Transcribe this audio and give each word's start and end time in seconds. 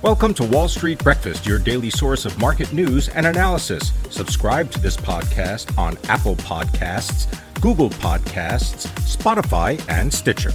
Welcome 0.00 0.32
to 0.34 0.44
Wall 0.44 0.68
Street 0.68 1.02
Breakfast, 1.02 1.44
your 1.44 1.58
daily 1.58 1.90
source 1.90 2.24
of 2.24 2.38
market 2.38 2.72
news 2.72 3.08
and 3.08 3.26
analysis. 3.26 3.92
Subscribe 4.10 4.70
to 4.70 4.78
this 4.78 4.96
podcast 4.96 5.76
on 5.76 5.98
Apple 6.04 6.36
Podcasts, 6.36 7.26
Google 7.60 7.90
Podcasts, 7.90 8.86
Spotify, 9.00 9.84
and 9.88 10.14
Stitcher. 10.14 10.52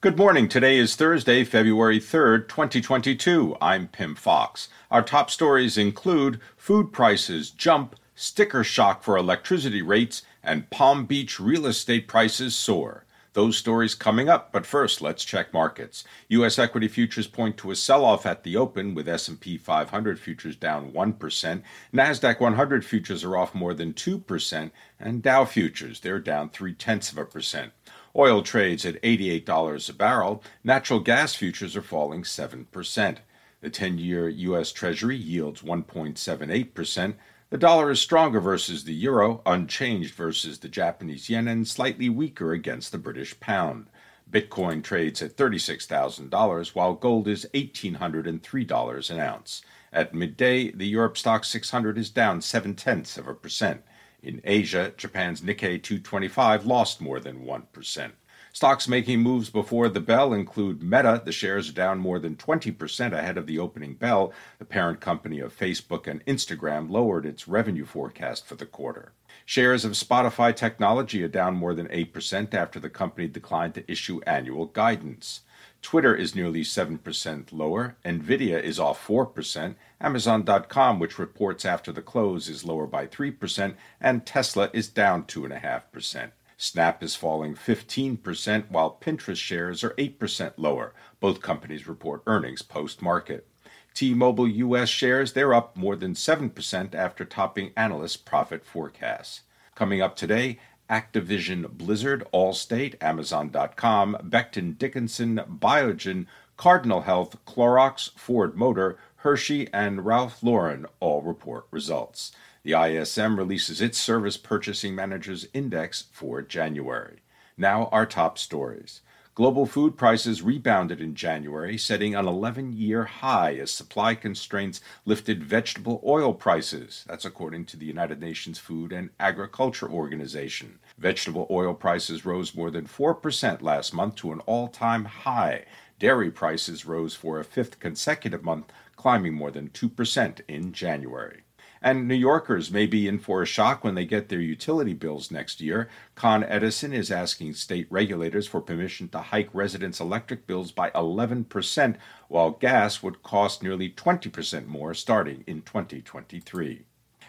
Good 0.00 0.18
morning. 0.18 0.48
Today 0.48 0.76
is 0.76 0.96
Thursday, 0.96 1.44
February 1.44 2.00
3rd, 2.00 2.48
2022. 2.48 3.56
I'm 3.60 3.86
Pim 3.86 4.16
Fox. 4.16 4.68
Our 4.90 5.02
top 5.02 5.30
stories 5.30 5.78
include 5.78 6.40
food 6.56 6.92
prices 6.92 7.48
jump, 7.48 7.94
sticker 8.16 8.64
shock 8.64 9.04
for 9.04 9.16
electricity 9.16 9.82
rates, 9.82 10.22
and 10.42 10.68
Palm 10.68 11.06
Beach 11.06 11.38
real 11.38 11.64
estate 11.64 12.08
prices 12.08 12.56
soar. 12.56 13.04
Those 13.34 13.56
stories 13.56 13.94
coming 13.94 14.28
up, 14.28 14.52
but 14.52 14.66
first 14.66 15.00
let's 15.00 15.24
check 15.24 15.54
markets. 15.54 16.04
US 16.28 16.58
equity 16.58 16.88
futures 16.88 17.26
point 17.26 17.56
to 17.58 17.70
a 17.70 17.76
sell-off 17.76 18.26
at 18.26 18.42
the 18.42 18.56
open 18.56 18.94
with 18.94 19.08
S&P 19.08 19.56
500 19.56 20.18
futures 20.18 20.54
down 20.54 20.92
1%, 20.92 21.62
Nasdaq 21.94 22.40
100 22.40 22.84
futures 22.84 23.24
are 23.24 23.36
off 23.36 23.54
more 23.54 23.72
than 23.72 23.94
2%, 23.94 24.70
and 25.00 25.22
Dow 25.22 25.46
futures 25.46 26.00
they're 26.00 26.20
down 26.20 26.50
3 26.50 26.74
tenths 26.74 27.10
of 27.10 27.16
a 27.16 27.24
percent. 27.24 27.72
Oil 28.14 28.42
trades 28.42 28.84
at 28.84 29.00
$88 29.00 29.88
a 29.88 29.92
barrel, 29.94 30.44
natural 30.62 31.00
gas 31.00 31.34
futures 31.34 31.74
are 31.74 31.82
falling 31.82 32.24
7%. 32.24 33.16
The 33.62 33.70
10-year 33.70 34.28
US 34.28 34.72
Treasury 34.72 35.16
yields 35.16 35.62
1.78%. 35.62 37.14
The 37.52 37.58
dollar 37.58 37.90
is 37.90 38.00
stronger 38.00 38.40
versus 38.40 38.84
the 38.84 38.94
euro, 38.94 39.42
unchanged 39.44 40.14
versus 40.14 40.60
the 40.60 40.70
Japanese 40.70 41.28
yen, 41.28 41.46
and 41.46 41.68
slightly 41.68 42.08
weaker 42.08 42.52
against 42.52 42.92
the 42.92 42.96
British 42.96 43.38
pound. 43.40 43.88
Bitcoin 44.30 44.82
trades 44.82 45.20
at 45.20 45.36
$36,000, 45.36 46.68
while 46.68 46.94
gold 46.94 47.28
is 47.28 47.46
$1,803 47.52 49.10
an 49.10 49.20
ounce. 49.20 49.60
At 49.92 50.14
midday, 50.14 50.70
the 50.70 50.86
Europe 50.86 51.16
Stoxx 51.16 51.44
600 51.44 51.98
is 51.98 52.08
down 52.08 52.40
7 52.40 52.74
tenths 52.74 53.18
of 53.18 53.28
a 53.28 53.34
percent. 53.34 53.82
In 54.22 54.40
Asia, 54.44 54.94
Japan's 54.96 55.42
Nikkei 55.42 55.82
225 55.82 56.64
lost 56.64 57.02
more 57.02 57.20
than 57.20 57.44
1%. 57.44 58.12
Stocks 58.54 58.86
making 58.86 59.20
moves 59.20 59.48
before 59.48 59.88
the 59.88 59.98
bell 59.98 60.34
include 60.34 60.82
Meta. 60.82 61.22
The 61.24 61.32
shares 61.32 61.70
are 61.70 61.72
down 61.72 61.98
more 61.98 62.18
than 62.18 62.36
20% 62.36 63.12
ahead 63.12 63.38
of 63.38 63.46
the 63.46 63.58
opening 63.58 63.94
bell. 63.94 64.30
The 64.58 64.66
parent 64.66 65.00
company 65.00 65.40
of 65.40 65.56
Facebook 65.58 66.06
and 66.06 66.22
Instagram 66.26 66.90
lowered 66.90 67.24
its 67.24 67.48
revenue 67.48 67.86
forecast 67.86 68.46
for 68.46 68.54
the 68.54 68.66
quarter. 68.66 69.12
Shares 69.46 69.86
of 69.86 69.92
Spotify 69.92 70.54
Technology 70.54 71.22
are 71.22 71.28
down 71.28 71.54
more 71.54 71.72
than 71.72 71.88
8% 71.88 72.52
after 72.52 72.78
the 72.78 72.90
company 72.90 73.26
declined 73.26 73.74
to 73.74 73.90
issue 73.90 74.20
annual 74.26 74.66
guidance. 74.66 75.40
Twitter 75.80 76.14
is 76.14 76.34
nearly 76.34 76.62
7% 76.62 77.52
lower, 77.52 77.96
Nvidia 78.04 78.62
is 78.62 78.78
off 78.78 79.04
4%, 79.04 79.76
Amazon.com, 79.98 80.98
which 81.00 81.18
reports 81.18 81.64
after 81.64 81.90
the 81.90 82.02
close, 82.02 82.50
is 82.50 82.66
lower 82.66 82.86
by 82.86 83.06
3%, 83.06 83.74
and 83.98 84.26
Tesla 84.26 84.68
is 84.74 84.88
down 84.88 85.24
2.5%. 85.24 86.30
Snap 86.62 87.02
is 87.02 87.16
falling 87.16 87.56
15%, 87.56 88.70
while 88.70 88.96
Pinterest 89.00 89.34
shares 89.34 89.82
are 89.82 89.94
8% 89.94 90.52
lower. 90.56 90.94
Both 91.18 91.42
companies 91.42 91.88
report 91.88 92.22
earnings 92.24 92.62
post 92.62 93.02
market. 93.02 93.48
T 93.94 94.14
Mobile 94.14 94.46
US 94.46 94.88
shares, 94.88 95.32
they're 95.32 95.54
up 95.54 95.76
more 95.76 95.96
than 95.96 96.14
7% 96.14 96.94
after 96.94 97.24
topping 97.24 97.72
analyst 97.76 98.24
profit 98.24 98.64
forecasts. 98.64 99.40
Coming 99.74 100.00
up 100.00 100.14
today, 100.14 100.60
Activision 100.88 101.68
Blizzard, 101.68 102.22
Allstate, 102.32 102.94
Amazon.com, 103.02 104.18
Becton 104.22 104.78
Dickinson, 104.78 105.40
Biogen, 105.48 106.26
Cardinal 106.56 107.00
Health, 107.00 107.44
Clorox, 107.44 108.16
Ford 108.16 108.56
Motor, 108.56 108.96
Hershey, 109.16 109.68
and 109.72 110.06
Ralph 110.06 110.44
Lauren 110.44 110.86
all 111.00 111.22
report 111.22 111.66
results. 111.72 112.30
The 112.64 112.74
ISM 112.74 113.38
releases 113.38 113.80
its 113.80 113.98
Service 113.98 114.36
Purchasing 114.36 114.94
Managers 114.94 115.48
Index 115.52 116.04
for 116.12 116.42
January. 116.42 117.18
Now, 117.56 117.86
our 117.86 118.06
top 118.06 118.38
stories. 118.38 119.00
Global 119.34 119.66
food 119.66 119.96
prices 119.96 120.42
rebounded 120.42 121.00
in 121.00 121.16
January, 121.16 121.76
setting 121.76 122.14
an 122.14 122.28
11 122.28 122.72
year 122.74 123.04
high 123.04 123.56
as 123.56 123.72
supply 123.72 124.14
constraints 124.14 124.80
lifted 125.04 125.42
vegetable 125.42 126.00
oil 126.06 126.32
prices. 126.32 127.04
That's 127.08 127.24
according 127.24 127.64
to 127.64 127.76
the 127.76 127.86
United 127.86 128.20
Nations 128.20 128.60
Food 128.60 128.92
and 128.92 129.10
Agriculture 129.18 129.90
Organization. 129.90 130.78
Vegetable 130.96 131.48
oil 131.50 131.74
prices 131.74 132.24
rose 132.24 132.54
more 132.54 132.70
than 132.70 132.86
4% 132.86 133.60
last 133.60 133.92
month 133.92 134.14
to 134.16 134.30
an 134.30 134.38
all 134.40 134.68
time 134.68 135.06
high. 135.06 135.64
Dairy 135.98 136.30
prices 136.30 136.86
rose 136.86 137.16
for 137.16 137.40
a 137.40 137.44
fifth 137.44 137.80
consecutive 137.80 138.44
month, 138.44 138.66
climbing 138.94 139.34
more 139.34 139.50
than 139.50 139.70
2% 139.70 140.40
in 140.46 140.72
January. 140.72 141.42
And 141.82 142.06
New 142.06 142.14
Yorkers 142.14 142.70
may 142.70 142.86
be 142.86 143.08
in 143.08 143.18
for 143.18 143.42
a 143.42 143.46
shock 143.46 143.82
when 143.82 143.96
they 143.96 144.06
get 144.06 144.28
their 144.28 144.40
utility 144.40 144.94
bills 144.94 145.32
next 145.32 145.60
year. 145.60 145.88
Con 146.14 146.44
Edison 146.44 146.92
is 146.92 147.10
asking 147.10 147.54
state 147.54 147.88
regulators 147.90 148.46
for 148.46 148.60
permission 148.60 149.08
to 149.08 149.18
hike 149.18 149.50
residents' 149.52 149.98
electric 149.98 150.46
bills 150.46 150.70
by 150.70 150.90
11%, 150.90 151.96
while 152.28 152.52
gas 152.52 153.02
would 153.02 153.24
cost 153.24 153.62
nearly 153.62 153.90
20% 153.90 154.66
more 154.66 154.94
starting 154.94 155.42
in 155.48 155.62
2023 155.62 156.84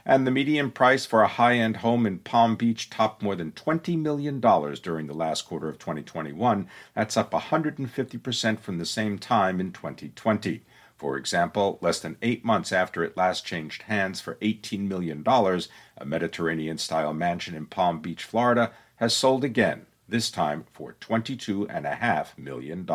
and 0.05 0.27
the 0.27 0.31
median 0.31 0.69
price 0.71 1.05
for 1.05 1.21
a 1.21 1.27
high 1.27 1.55
end 1.55 1.77
home 1.77 2.05
in 2.05 2.19
Palm 2.19 2.55
Beach 2.55 2.89
topped 2.89 3.21
more 3.21 3.35
than 3.35 3.51
$20 3.51 3.97
million 3.97 4.39
during 4.39 5.07
the 5.07 5.13
last 5.13 5.43
quarter 5.43 5.69
of 5.69 5.79
2021. 5.79 6.67
That's 6.93 7.17
up 7.17 7.31
150% 7.31 8.59
from 8.59 8.77
the 8.77 8.85
same 8.85 9.17
time 9.17 9.59
in 9.59 9.71
2020. 9.71 10.63
For 11.03 11.17
example, 11.17 11.79
less 11.81 11.99
than 11.99 12.15
eight 12.21 12.45
months 12.45 12.71
after 12.71 13.03
it 13.03 13.17
last 13.17 13.45
changed 13.45 13.81
hands 13.81 14.21
for 14.21 14.35
$18 14.35 14.87
million, 14.87 15.21
a 15.27 16.05
Mediterranean 16.05 16.77
style 16.77 17.13
mansion 17.13 17.55
in 17.55 17.65
Palm 17.65 17.99
Beach, 17.99 18.23
Florida, 18.23 18.71
has 18.95 19.13
sold 19.13 19.43
again, 19.43 19.85
this 20.07 20.31
time 20.31 20.63
for 20.71 20.95
$22.5 21.01 22.37
million. 22.37 22.89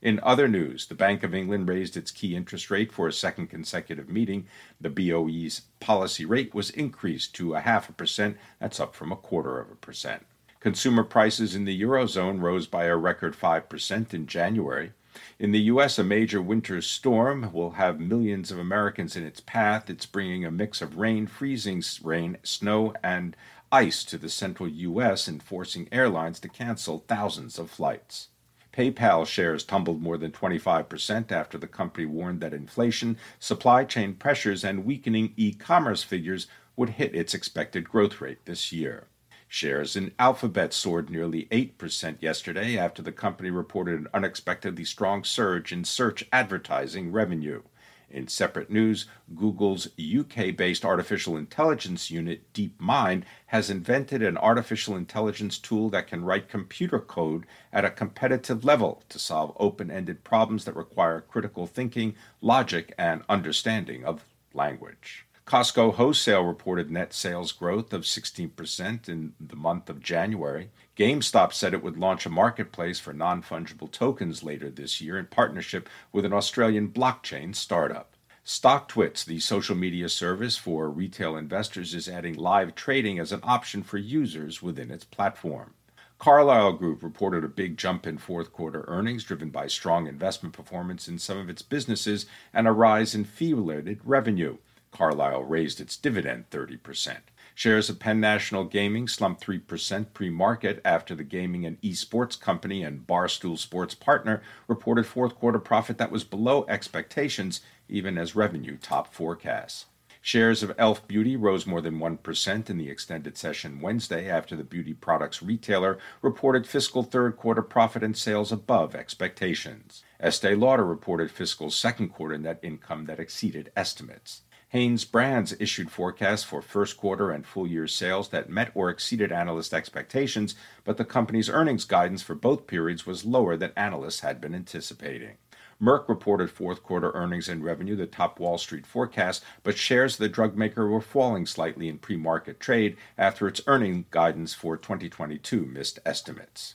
In 0.00 0.20
other 0.22 0.46
news, 0.46 0.86
the 0.86 0.94
Bank 0.94 1.24
of 1.24 1.34
England 1.34 1.68
raised 1.68 1.96
its 1.96 2.12
key 2.12 2.36
interest 2.36 2.70
rate 2.70 2.92
for 2.92 3.08
a 3.08 3.12
second 3.12 3.48
consecutive 3.48 4.08
meeting. 4.08 4.46
The 4.80 4.88
BOE's 4.88 5.62
policy 5.80 6.24
rate 6.24 6.54
was 6.54 6.70
increased 6.70 7.34
to 7.34 7.56
a 7.56 7.60
half 7.60 7.88
a 7.88 7.92
percent. 7.92 8.36
That's 8.60 8.78
up 8.78 8.94
from 8.94 9.10
a 9.10 9.16
quarter 9.16 9.58
of 9.58 9.72
a 9.72 9.74
percent. 9.74 10.24
Consumer 10.60 11.02
prices 11.02 11.56
in 11.56 11.64
the 11.64 11.82
Eurozone 11.82 12.40
rose 12.40 12.68
by 12.68 12.84
a 12.84 12.96
record 12.96 13.36
5% 13.36 14.14
in 14.14 14.28
January. 14.28 14.92
In 15.38 15.52
the 15.52 15.60
U.S., 15.60 15.98
a 15.98 16.04
major 16.04 16.40
winter 16.40 16.80
storm 16.82 17.52
will 17.52 17.72
have 17.72 18.00
millions 18.00 18.50
of 18.50 18.58
Americans 18.58 19.16
in 19.16 19.24
its 19.24 19.40
path. 19.40 19.88
It's 19.88 20.06
bringing 20.06 20.44
a 20.44 20.50
mix 20.50 20.80
of 20.82 20.98
rain, 20.98 21.26
freezing 21.26 21.82
rain, 22.02 22.38
snow, 22.42 22.94
and 23.02 23.36
ice 23.70 24.04
to 24.04 24.18
the 24.18 24.28
central 24.28 24.68
U.S. 24.68 25.28
and 25.28 25.42
forcing 25.42 25.88
airlines 25.92 26.40
to 26.40 26.48
cancel 26.48 27.04
thousands 27.06 27.58
of 27.58 27.70
flights. 27.70 28.28
PayPal 28.72 29.26
shares 29.26 29.64
tumbled 29.64 30.00
more 30.00 30.16
than 30.16 30.30
25% 30.30 31.32
after 31.32 31.58
the 31.58 31.66
company 31.66 32.06
warned 32.06 32.40
that 32.40 32.54
inflation, 32.54 33.16
supply 33.40 33.84
chain 33.84 34.14
pressures, 34.14 34.62
and 34.62 34.84
weakening 34.84 35.34
e 35.36 35.52
commerce 35.52 36.04
figures 36.04 36.46
would 36.76 36.90
hit 36.90 37.14
its 37.14 37.34
expected 37.34 37.88
growth 37.88 38.20
rate 38.20 38.44
this 38.44 38.70
year. 38.70 39.08
Shares 39.50 39.96
in 39.96 40.12
Alphabet 40.18 40.74
soared 40.74 41.08
nearly 41.08 41.46
8% 41.46 42.20
yesterday 42.20 42.76
after 42.76 43.00
the 43.00 43.12
company 43.12 43.50
reported 43.50 43.98
an 43.98 44.08
unexpectedly 44.12 44.84
strong 44.84 45.24
surge 45.24 45.72
in 45.72 45.84
search 45.84 46.26
advertising 46.30 47.10
revenue. 47.10 47.62
In 48.10 48.28
separate 48.28 48.70
news, 48.70 49.06
Google's 49.34 49.88
UK 49.98 50.54
based 50.54 50.84
artificial 50.84 51.36
intelligence 51.36 52.10
unit, 52.10 52.52
DeepMind, 52.52 53.24
has 53.46 53.70
invented 53.70 54.22
an 54.22 54.36
artificial 54.36 54.94
intelligence 54.96 55.58
tool 55.58 55.88
that 55.90 56.06
can 56.06 56.24
write 56.24 56.50
computer 56.50 57.00
code 57.00 57.46
at 57.72 57.86
a 57.86 57.90
competitive 57.90 58.66
level 58.66 59.02
to 59.08 59.18
solve 59.18 59.56
open 59.58 59.90
ended 59.90 60.24
problems 60.24 60.66
that 60.66 60.76
require 60.76 61.22
critical 61.22 61.66
thinking, 61.66 62.14
logic, 62.42 62.94
and 62.98 63.22
understanding 63.30 64.04
of 64.04 64.26
language. 64.52 65.26
Costco 65.48 65.94
Wholesale 65.94 66.42
reported 66.42 66.90
net 66.90 67.14
sales 67.14 67.52
growth 67.52 67.94
of 67.94 68.02
16% 68.02 69.08
in 69.08 69.32
the 69.40 69.56
month 69.56 69.88
of 69.88 70.02
January. 70.02 70.68
GameStop 70.94 71.54
said 71.54 71.72
it 71.72 71.82
would 71.82 71.96
launch 71.96 72.26
a 72.26 72.30
marketplace 72.30 73.00
for 73.00 73.14
non 73.14 73.42
fungible 73.42 73.90
tokens 73.90 74.42
later 74.42 74.68
this 74.68 75.00
year 75.00 75.18
in 75.18 75.24
partnership 75.24 75.88
with 76.12 76.26
an 76.26 76.34
Australian 76.34 76.88
blockchain 76.88 77.54
startup. 77.56 78.12
StockTwits, 78.44 79.24
the 79.24 79.40
social 79.40 79.74
media 79.74 80.10
service 80.10 80.58
for 80.58 80.90
retail 80.90 81.34
investors, 81.34 81.94
is 81.94 82.10
adding 82.10 82.34
live 82.34 82.74
trading 82.74 83.18
as 83.18 83.32
an 83.32 83.40
option 83.42 83.82
for 83.82 83.96
users 83.96 84.60
within 84.60 84.90
its 84.90 85.04
platform. 85.04 85.72
Carlyle 86.18 86.74
Group 86.74 87.02
reported 87.02 87.42
a 87.42 87.48
big 87.48 87.78
jump 87.78 88.06
in 88.06 88.18
fourth 88.18 88.52
quarter 88.52 88.84
earnings 88.86 89.24
driven 89.24 89.48
by 89.48 89.66
strong 89.66 90.08
investment 90.08 90.54
performance 90.54 91.08
in 91.08 91.18
some 91.18 91.38
of 91.38 91.48
its 91.48 91.62
businesses 91.62 92.26
and 92.52 92.68
a 92.68 92.72
rise 92.72 93.14
in 93.14 93.24
fee 93.24 93.54
related 93.54 94.00
revenue. 94.04 94.58
Carlyle 94.90 95.42
raised 95.42 95.80
its 95.80 95.96
dividend 95.96 96.50
30%. 96.50 97.18
Shares 97.54 97.90
of 97.90 97.98
Penn 97.98 98.20
National 98.20 98.64
Gaming 98.64 99.08
slumped 99.08 99.44
3% 99.44 100.14
pre 100.14 100.30
market 100.30 100.80
after 100.84 101.14
the 101.14 101.24
gaming 101.24 101.66
and 101.66 101.80
esports 101.82 102.40
company 102.40 102.84
and 102.84 103.06
Barstool 103.06 103.58
Sports 103.58 103.96
partner 103.96 104.42
reported 104.68 105.06
fourth 105.06 105.34
quarter 105.34 105.58
profit 105.58 105.98
that 105.98 106.12
was 106.12 106.22
below 106.22 106.64
expectations, 106.68 107.60
even 107.88 108.16
as 108.16 108.36
revenue 108.36 108.76
topped 108.76 109.12
forecasts. 109.12 109.86
Shares 110.20 110.62
of 110.62 110.74
Elf 110.78 111.08
Beauty 111.08 111.36
rose 111.36 111.66
more 111.66 111.80
than 111.80 111.98
1% 111.98 112.70
in 112.70 112.76
the 112.76 112.90
extended 112.90 113.36
session 113.38 113.80
Wednesday 113.80 114.28
after 114.28 114.56
the 114.56 114.62
beauty 114.62 114.92
products 114.92 115.42
retailer 115.42 115.98
reported 116.22 116.66
fiscal 116.66 117.02
third 117.02 117.36
quarter 117.36 117.62
profit 117.62 118.02
and 118.02 118.16
sales 118.16 118.52
above 118.52 118.94
expectations. 118.94 120.02
Estee 120.20 120.54
Lauder 120.54 120.84
reported 120.84 121.30
fiscal 121.30 121.70
second 121.70 122.10
quarter 122.10 122.36
net 122.36 122.58
income 122.62 123.06
that 123.06 123.18
exceeded 123.18 123.72
estimates. 123.76 124.42
HanesBrands 124.74 125.56
issued 125.58 125.90
forecasts 125.90 126.44
for 126.44 126.60
first 126.60 126.98
quarter 126.98 127.30
and 127.30 127.46
full 127.46 127.66
year 127.66 127.86
sales 127.86 128.28
that 128.28 128.50
met 128.50 128.70
or 128.74 128.90
exceeded 128.90 129.32
analyst 129.32 129.72
expectations, 129.72 130.54
but 130.84 130.98
the 130.98 131.06
company's 131.06 131.48
earnings 131.48 131.86
guidance 131.86 132.20
for 132.20 132.34
both 132.34 132.66
periods 132.66 133.06
was 133.06 133.24
lower 133.24 133.56
than 133.56 133.72
analysts 133.76 134.20
had 134.20 134.42
been 134.42 134.54
anticipating. 134.54 135.38
Merck 135.80 136.06
reported 136.06 136.50
fourth 136.50 136.82
quarter 136.82 137.12
earnings 137.12 137.48
and 137.48 137.64
revenue 137.64 137.96
that 137.96 138.12
topped 138.12 138.40
Wall 138.40 138.58
Street 138.58 138.86
forecasts, 138.86 139.42
but 139.62 139.78
shares 139.78 140.14
of 140.14 140.18
the 140.18 140.28
drug 140.28 140.54
maker 140.54 140.86
were 140.86 141.00
falling 141.00 141.46
slightly 141.46 141.88
in 141.88 141.98
pre 141.98 142.16
market 142.16 142.60
trade 142.60 142.98
after 143.16 143.48
its 143.48 143.62
earning 143.66 144.04
guidance 144.10 144.52
for 144.52 144.76
2022 144.76 145.64
missed 145.64 145.98
estimates. 146.04 146.74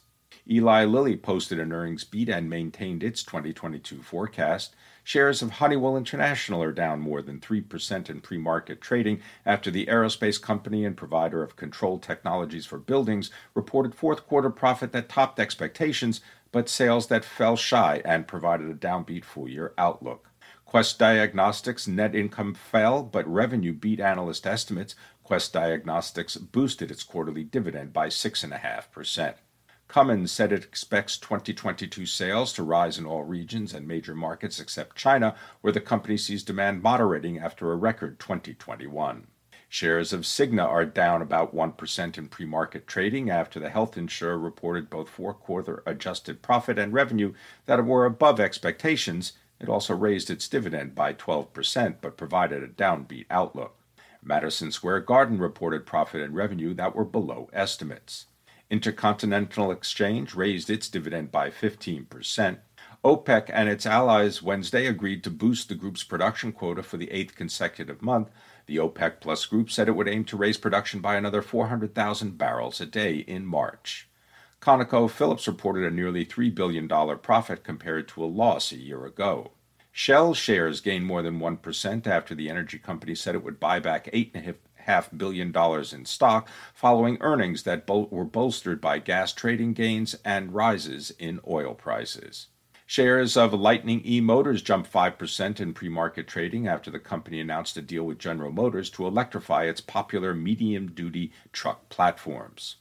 Eli 0.50 0.84
Lilly 0.84 1.16
posted 1.16 1.58
an 1.58 1.72
earnings 1.72 2.04
beat 2.04 2.28
and 2.28 2.50
maintained 2.50 3.02
its 3.02 3.24
2022 3.24 4.02
forecast. 4.02 4.76
Shares 5.02 5.42
of 5.42 5.52
Honeywell 5.52 5.96
International 5.96 6.62
are 6.62 6.74
down 6.74 7.00
more 7.00 7.22
than 7.22 7.40
3% 7.40 8.10
in 8.10 8.20
pre 8.20 8.38
market 8.38 8.82
trading 8.82 9.22
after 9.46 9.72
the 9.72 9.86
aerospace 9.86 10.42
company 10.42 10.84
and 10.84 10.98
provider 10.98 11.44
of 11.44 11.56
control 11.56 11.98
technologies 11.98 12.66
for 12.66 12.78
buildings 12.78 13.32
reported 13.54 13.96
fourth 13.96 14.28
quarter 14.28 14.50
profit 14.50 14.92
that 14.92 15.08
topped 15.08 15.40
expectations, 15.40 16.20
but 16.52 16.68
sales 16.68 17.08
that 17.08 17.24
fell 17.24 17.56
shy 17.56 18.02
and 18.04 18.28
provided 18.28 18.70
a 18.70 18.74
downbeat 18.74 19.24
full 19.24 19.48
year 19.48 19.74
outlook. 19.78 20.30
Quest 20.66 21.00
Diagnostics 21.00 21.88
net 21.88 22.14
income 22.14 22.54
fell, 22.54 23.02
but 23.02 23.26
revenue 23.28 23.72
beat 23.72 24.02
analyst 24.02 24.46
estimates. 24.46 24.94
Quest 25.24 25.54
Diagnostics 25.54 26.36
boosted 26.36 26.92
its 26.92 27.04
quarterly 27.04 27.46
dividend 27.46 27.94
by 27.94 28.08
6.5%. 28.08 29.36
Cummins 29.94 30.32
said 30.32 30.52
it 30.52 30.64
expects 30.64 31.20
2022 31.20 32.08
sales 32.08 32.52
to 32.54 32.64
rise 32.64 32.98
in 32.98 33.06
all 33.06 33.22
regions 33.22 33.76
and 33.76 33.88
major 33.88 34.16
markets 34.16 34.60
except 34.60 34.96
China, 34.96 35.36
where 35.62 35.72
the 35.72 35.80
company 35.80 36.18
sees 36.18 36.42
demand 36.42 36.82
moderating 36.82 37.38
after 37.38 37.72
a 37.72 37.76
record 37.76 38.18
2021. 38.20 39.28
Shares 39.70 40.12
of 40.12 40.22
Cigna 40.22 40.66
are 40.66 40.84
down 40.84 41.22
about 41.22 41.54
1% 41.54 42.18
in 42.18 42.28
pre 42.28 42.44
market 42.44 42.88
trading 42.88 43.30
after 43.30 43.60
the 43.60 43.70
health 43.70 43.96
insurer 43.96 44.40
reported 44.40 44.90
both 44.90 45.10
fourth 45.10 45.40
quarter 45.42 45.84
adjusted 45.86 46.42
profit 46.42 46.80
and 46.80 46.92
revenue 46.92 47.32
that 47.68 47.86
were 47.86 48.08
above 48.08 48.40
expectations. 48.40 49.34
It 49.60 49.70
also 49.70 49.96
raised 49.96 50.32
its 50.32 50.48
dividend 50.48 50.96
by 50.96 51.14
12% 51.14 51.98
but 52.02 52.18
provided 52.18 52.64
a 52.64 52.68
downbeat 52.68 53.28
outlook. 53.30 53.76
Madison 54.24 54.72
Square 54.72 55.02
Garden 55.02 55.38
reported 55.38 55.86
profit 55.86 56.24
and 56.24 56.34
revenue 56.34 56.74
that 56.74 56.96
were 56.96 57.06
below 57.06 57.48
estimates. 57.54 58.26
Intercontinental 58.74 59.70
Exchange 59.70 60.34
raised 60.34 60.68
its 60.68 60.90
dividend 60.90 61.32
by 61.32 61.52
15%. 61.52 62.58
OPEC 63.06 63.52
and 63.54 63.70
its 63.70 63.86
allies 63.86 64.42
Wednesday 64.42 64.88
agreed 64.88 65.24
to 65.24 65.30
boost 65.30 65.70
the 65.70 65.76
group's 65.76 66.04
production 66.04 66.52
quota 66.52 66.82
for 66.82 66.98
the 66.98 67.12
eighth 67.12 67.36
consecutive 67.36 68.02
month. 68.02 68.32
The 68.66 68.78
OPEC 68.78 69.22
Plus 69.22 69.46
group 69.46 69.70
said 69.70 69.88
it 69.88 69.92
would 69.92 70.08
aim 70.08 70.24
to 70.26 70.38
raise 70.38 70.58
production 70.58 71.02
by 71.02 71.18
another 71.18 71.44
400,000 71.44 72.36
barrels 72.36 72.82
a 72.82 72.88
day 72.88 73.18
in 73.18 73.46
March. 73.46 74.10
ConocoPhillips 74.60 75.46
reported 75.46 75.84
a 75.84 75.92
nearly 75.92 76.26
$3 76.26 76.56
billion 76.56 76.88
profit 77.20 77.64
compared 77.64 78.08
to 78.08 78.24
a 78.24 78.26
loss 78.26 78.72
a 78.72 78.78
year 78.78 79.06
ago. 79.06 79.52
Shell 79.92 80.34
shares 80.34 80.82
gained 80.82 81.06
more 81.06 81.22
than 81.22 81.40
1% 81.40 82.08
after 82.08 82.34
the 82.34 82.50
energy 82.50 82.80
company 82.80 83.14
said 83.14 83.36
it 83.36 83.44
would 83.44 83.60
buy 83.60 83.80
back 83.80 84.10
half 84.86 85.10
billion 85.16 85.52
dollars 85.52 85.94
in 85.94 86.06
stock 86.06 86.48
following 86.74 87.18
earnings 87.22 87.64
that 87.64 87.86
bol- 87.86 88.08
were 88.10 88.24
bolstered 88.24 88.80
by 88.80 89.00
gas 89.00 89.34
trading 89.34 89.74
gains 89.74 90.16
and 90.24 90.54
rises 90.54 91.12
in 91.20 91.40
oil 91.48 91.74
prices. 91.74 92.48
Shares 92.86 93.38
of 93.38 93.54
Lightning 93.54 94.02
E 94.06 94.20
Motors 94.20 94.62
jumped 94.62 94.92
5% 94.92 95.60
in 95.60 95.74
pre 95.74 95.90
market 95.90 96.28
trading 96.28 96.68
after 96.68 96.92
the 96.92 97.00
company 97.00 97.40
announced 97.40 97.78
a 97.78 97.82
deal 97.82 98.04
with 98.04 98.20
General 98.20 98.52
Motors 98.52 98.90
to 98.92 99.08
electrify 99.08 99.64
its 99.64 99.82
popular 99.82 100.34
medium 100.34 100.92
duty 100.92 101.32
truck 101.52 101.90
platforms. 101.90 102.76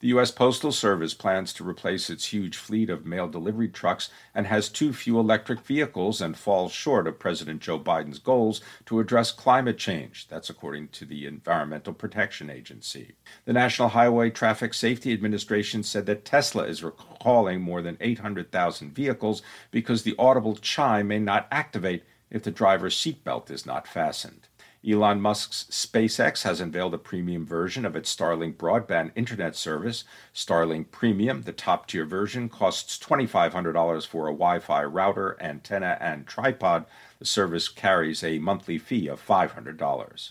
The 0.00 0.08
U.S. 0.08 0.30
Postal 0.30 0.72
Service 0.72 1.14
plans 1.14 1.54
to 1.54 1.66
replace 1.66 2.10
its 2.10 2.26
huge 2.26 2.58
fleet 2.58 2.90
of 2.90 3.06
mail 3.06 3.28
delivery 3.28 3.68
trucks 3.68 4.10
and 4.34 4.46
has 4.46 4.68
too 4.68 4.92
few 4.92 5.18
electric 5.18 5.60
vehicles 5.60 6.20
and 6.20 6.36
falls 6.36 6.72
short 6.72 7.06
of 7.06 7.18
President 7.18 7.62
Joe 7.62 7.80
Biden's 7.80 8.18
goals 8.18 8.60
to 8.84 9.00
address 9.00 9.32
climate 9.32 9.78
change. 9.78 10.28
That's 10.28 10.50
according 10.50 10.88
to 10.88 11.06
the 11.06 11.24
Environmental 11.24 11.94
Protection 11.94 12.50
Agency. 12.50 13.14
The 13.46 13.54
National 13.54 13.88
Highway 13.88 14.28
Traffic 14.28 14.74
Safety 14.74 15.14
Administration 15.14 15.82
said 15.82 16.04
that 16.06 16.26
Tesla 16.26 16.64
is 16.64 16.84
recalling 16.84 17.62
more 17.62 17.80
than 17.80 17.96
800,000 17.98 18.94
vehicles 18.94 19.40
because 19.70 20.02
the 20.02 20.14
audible 20.18 20.56
chime 20.56 21.08
may 21.08 21.20
not 21.20 21.48
activate 21.50 22.04
if 22.30 22.42
the 22.42 22.50
driver's 22.50 22.96
seatbelt 22.96 23.50
is 23.50 23.64
not 23.64 23.86
fastened. 23.86 24.48
Elon 24.84 25.20
Musk's 25.20 25.66
SpaceX 25.70 26.42
has 26.42 26.60
unveiled 26.60 26.94
a 26.94 26.98
premium 26.98 27.46
version 27.46 27.84
of 27.84 27.96
its 27.96 28.14
Starlink 28.14 28.56
broadband 28.56 29.12
internet 29.14 29.56
service. 29.56 30.04
Starlink 30.34 30.90
Premium, 30.90 31.42
the 31.42 31.52
top 31.52 31.86
tier 31.86 32.04
version, 32.04 32.48
costs 32.48 32.98
$2,500 32.98 34.06
for 34.06 34.28
a 34.28 34.32
Wi 34.32 34.58
Fi 34.58 34.84
router, 34.84 35.36
antenna, 35.40 35.96
and 36.00 36.26
tripod. 36.26 36.84
The 37.18 37.24
service 37.24 37.68
carries 37.68 38.22
a 38.22 38.38
monthly 38.38 38.78
fee 38.78 39.08
of 39.08 39.24
$500. 39.26 40.30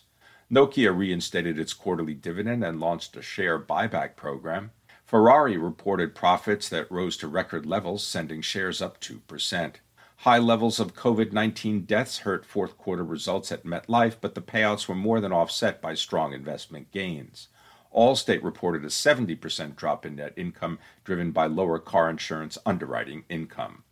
Nokia 0.52 0.96
reinstated 0.96 1.58
its 1.58 1.74
quarterly 1.74 2.14
dividend 2.14 2.64
and 2.64 2.80
launched 2.80 3.18
a 3.18 3.22
share 3.22 3.60
buyback 3.60 4.16
program. 4.16 4.72
Ferrari 5.06 5.58
reported 5.58 6.16
profits 6.16 6.70
that 6.70 6.92
rose 6.92 7.18
to 7.18 7.28
record 7.28 7.66
levels, 7.66 8.06
sending 8.06 8.42
shares 8.42 8.82
up 8.82 9.00
2%. 9.00 9.76
High 10.20 10.40
levels 10.40 10.80
of 10.80 10.96
COVID 10.96 11.34
19 11.34 11.82
deaths 11.82 12.20
hurt 12.20 12.46
fourth 12.46 12.78
quarter 12.78 13.04
results 13.04 13.52
at 13.52 13.66
MetLife, 13.66 14.16
but 14.22 14.34
the 14.34 14.42
payouts 14.42 14.88
were 14.88 14.96
more 14.96 15.20
than 15.20 15.32
offset 15.32 15.82
by 15.82 15.94
strong 15.94 16.34
investment 16.34 16.92
gains. 16.92 17.50
Allstate 17.94 18.44
reported 18.44 18.84
a 18.84 18.88
70% 18.88 19.76
drop 19.76 20.06
in 20.06 20.16
net 20.16 20.34
income, 20.36 20.80
driven 21.04 21.32
by 21.32 21.46
lower 21.46 21.80
car 21.80 22.10
insurance 22.10 22.58
underwriting 22.66 23.24
income. 23.30 23.84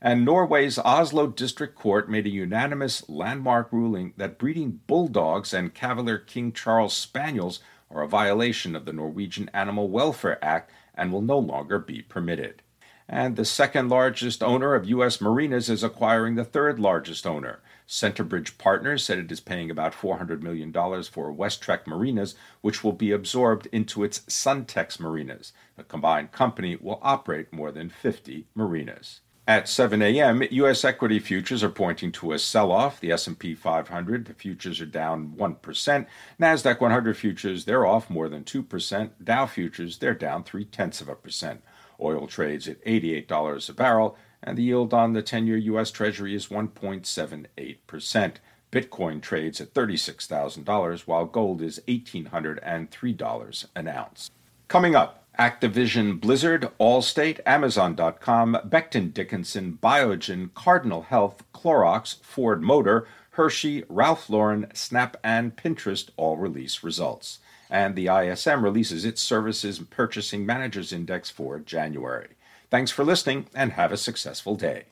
And 0.00 0.24
Norway's 0.24 0.78
Oslo 0.78 1.26
District 1.26 1.74
Court 1.76 2.08
made 2.08 2.26
a 2.26 2.30
unanimous 2.30 3.08
landmark 3.08 3.70
ruling 3.72 4.14
that 4.16 4.38
breeding 4.38 4.80
bulldogs 4.86 5.52
and 5.52 5.74
Cavalier 5.74 6.18
King 6.18 6.52
Charles 6.52 6.96
Spaniels 6.96 7.60
are 7.90 8.02
a 8.02 8.08
violation 8.08 8.74
of 8.74 8.84
the 8.84 8.92
Norwegian 8.92 9.50
Animal 9.52 9.88
Welfare 9.88 10.42
Act 10.42 10.72
and 10.94 11.12
will 11.12 11.22
no 11.22 11.38
longer 11.38 11.78
be 11.78 12.02
permitted 12.02 12.62
and 13.08 13.36
the 13.36 13.44
second 13.44 13.88
largest 13.88 14.42
owner 14.42 14.74
of 14.74 14.88
U.S. 14.88 15.20
marinas 15.20 15.68
is 15.68 15.82
acquiring 15.82 16.34
the 16.34 16.44
third 16.44 16.78
largest 16.78 17.26
owner. 17.26 17.60
Centerbridge 17.86 18.56
Partners 18.56 19.04
said 19.04 19.18
it 19.18 19.30
is 19.30 19.40
paying 19.40 19.70
about 19.70 19.92
$400 19.92 20.42
million 20.42 20.72
for 20.72 21.32
Westrec 21.32 21.86
Marinas, 21.86 22.34
which 22.60 22.82
will 22.82 22.92
be 22.92 23.12
absorbed 23.12 23.68
into 23.70 24.02
its 24.02 24.20
Suntex 24.20 24.98
Marinas. 24.98 25.52
The 25.76 25.84
combined 25.84 26.32
company 26.32 26.76
will 26.76 27.00
operate 27.02 27.52
more 27.52 27.70
than 27.70 27.90
50 27.90 28.46
marinas. 28.54 29.20
At 29.46 29.68
7 29.68 30.00
a.m., 30.00 30.44
U.S. 30.52 30.84
equity 30.84 31.18
futures 31.18 31.64
are 31.64 31.68
pointing 31.68 32.12
to 32.12 32.32
a 32.32 32.38
sell-off. 32.38 33.00
The 33.00 33.10
S&P 33.10 33.56
500 33.56 34.24
the 34.24 34.34
futures 34.34 34.80
are 34.80 34.86
down 34.86 35.34
1%. 35.36 36.06
Nasdaq 36.40 36.80
100 36.80 37.16
futures 37.16 37.64
they're 37.64 37.84
off 37.84 38.08
more 38.08 38.28
than 38.28 38.44
2%. 38.44 39.10
Dow 39.22 39.46
futures 39.46 39.98
they're 39.98 40.14
down 40.14 40.44
three 40.44 40.64
tenths 40.64 41.00
of 41.00 41.08
a 41.08 41.16
percent. 41.16 41.62
Oil 42.02 42.26
trades 42.26 42.66
at 42.68 42.84
$88 42.84 43.68
a 43.68 43.72
barrel, 43.72 44.16
and 44.42 44.58
the 44.58 44.64
yield 44.64 44.92
on 44.92 45.12
the 45.12 45.22
10 45.22 45.46
year 45.46 45.56
U.S. 45.56 45.90
Treasury 45.90 46.34
is 46.34 46.48
1.78%. 46.48 48.34
Bitcoin 48.72 49.20
trades 49.20 49.60
at 49.60 49.74
$36,000, 49.74 51.00
while 51.00 51.26
gold 51.26 51.60
is 51.60 51.80
$1,803 51.86 53.66
an 53.76 53.88
ounce. 53.88 54.30
Coming 54.68 54.94
up, 54.94 55.24
Activision 55.38 56.20
Blizzard, 56.20 56.70
Allstate, 56.80 57.40
Amazon.com, 57.46 58.58
Becton 58.66 59.12
Dickinson, 59.12 59.78
Biogen, 59.82 60.52
Cardinal 60.54 61.02
Health, 61.02 61.44
Clorox, 61.54 62.22
Ford 62.22 62.62
Motor, 62.62 63.06
Hershey, 63.30 63.84
Ralph 63.88 64.28
Lauren, 64.28 64.66
Snap, 64.74 65.16
and 65.22 65.56
Pinterest 65.56 66.08
all 66.16 66.36
release 66.36 66.82
results 66.82 67.38
and 67.72 67.96
the 67.96 68.08
ISM 68.08 68.62
releases 68.62 69.06
its 69.06 69.22
Services 69.22 69.78
Purchasing 69.78 70.44
Managers 70.44 70.92
Index 70.92 71.30
for 71.30 71.58
January. 71.58 72.28
Thanks 72.70 72.90
for 72.90 73.02
listening 73.02 73.46
and 73.54 73.72
have 73.72 73.90
a 73.90 73.96
successful 73.96 74.56
day. 74.56 74.84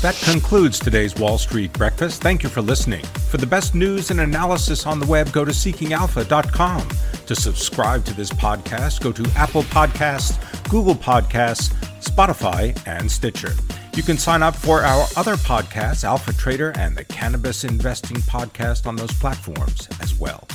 That 0.00 0.14
concludes 0.22 0.78
today's 0.78 1.14
Wall 1.16 1.38
Street 1.38 1.72
Breakfast. 1.72 2.22
Thank 2.22 2.42
you 2.42 2.48
for 2.48 2.62
listening. 2.62 3.04
For 3.30 3.36
the 3.36 3.46
best 3.46 3.74
news 3.74 4.10
and 4.10 4.20
analysis 4.20 4.86
on 4.86 4.98
the 4.98 5.06
web, 5.06 5.30
go 5.32 5.44
to 5.44 5.50
seekingalpha.com. 5.50 6.88
To 7.26 7.34
subscribe 7.34 8.04
to 8.06 8.14
this 8.14 8.30
podcast, 8.30 9.02
go 9.02 9.12
to 9.12 9.28
Apple 9.36 9.64
Podcasts, 9.64 10.38
Google 10.70 10.94
Podcasts, 10.94 11.74
Spotify, 12.00 12.80
and 12.86 13.10
Stitcher. 13.10 13.52
You 13.98 14.04
can 14.04 14.16
sign 14.16 14.44
up 14.44 14.54
for 14.54 14.82
our 14.82 15.08
other 15.16 15.34
podcasts, 15.34 16.04
Alpha 16.04 16.32
Trader 16.32 16.72
and 16.78 16.96
the 16.96 17.02
Cannabis 17.02 17.64
Investing 17.64 18.18
Podcast, 18.18 18.86
on 18.86 18.94
those 18.94 19.10
platforms 19.10 19.88
as 20.00 20.14
well. 20.14 20.46